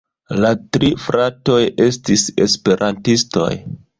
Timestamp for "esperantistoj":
2.47-3.53